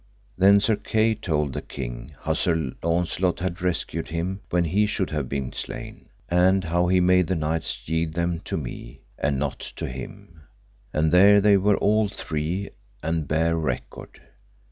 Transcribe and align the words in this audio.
Then 0.35 0.59
Sir 0.59 0.77
Kay 0.77 1.13
told 1.13 1.53
the 1.53 1.61
king 1.61 2.15
how 2.21 2.33
Sir 2.33 2.71
Launcelot 2.81 3.39
had 3.39 3.61
rescued 3.61 4.07
him 4.07 4.39
when 4.49 4.65
he 4.65 4.87
should 4.87 5.11
have 5.11 5.29
been 5.29 5.53
slain, 5.53 6.09
and 6.27 6.63
how 6.63 6.87
he 6.87 6.99
made 6.99 7.27
the 7.27 7.35
knights 7.35 7.87
yield 7.87 8.13
them 8.13 8.39
to 8.45 8.57
me, 8.57 9.01
and 9.19 9.37
not 9.37 9.59
to 9.59 9.87
him. 9.87 10.41
And 10.91 11.11
there 11.11 11.39
they 11.39 11.55
were 11.55 11.77
all 11.77 12.07
three, 12.09 12.71
and 13.03 13.27
bare 13.27 13.55
record. 13.55 14.19